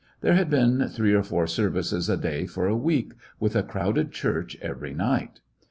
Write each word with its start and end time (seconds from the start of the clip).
There 0.21 0.33
had 0.33 0.49
been 0.49 0.87
three 0.89 1.13
or 1.13 1.21
four 1.21 1.45
services 1.45 2.09
a 2.09 2.17
day 2.17 2.47
for 2.47 2.65
a 2.65 2.75
week, 2.75 3.13
with 3.39 3.55
a 3.55 3.61
crowded 3.61 4.11
church 4.11 4.57
every 4.59 4.95
night. 4.95 5.41